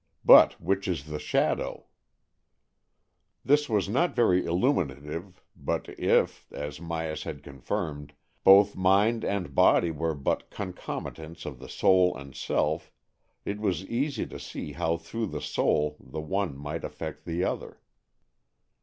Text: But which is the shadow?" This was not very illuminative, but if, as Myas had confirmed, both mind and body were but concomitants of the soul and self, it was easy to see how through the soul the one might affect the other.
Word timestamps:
But 0.25 0.59
which 0.59 0.87
is 0.87 1.05
the 1.05 1.19
shadow?" 1.19 1.85
This 3.45 3.69
was 3.69 3.87
not 3.87 4.15
very 4.15 4.43
illuminative, 4.43 5.43
but 5.55 5.89
if, 5.89 6.51
as 6.51 6.79
Myas 6.79 7.21
had 7.21 7.43
confirmed, 7.43 8.13
both 8.43 8.75
mind 8.75 9.23
and 9.23 9.53
body 9.53 9.91
were 9.91 10.15
but 10.15 10.49
concomitants 10.49 11.45
of 11.45 11.59
the 11.59 11.69
soul 11.69 12.17
and 12.17 12.33
self, 12.33 12.91
it 13.45 13.59
was 13.59 13.85
easy 13.85 14.25
to 14.25 14.39
see 14.39 14.71
how 14.71 14.97
through 14.97 15.27
the 15.27 15.39
soul 15.39 15.97
the 15.99 16.19
one 16.19 16.57
might 16.57 16.83
affect 16.83 17.25
the 17.25 17.43
other. 17.43 17.79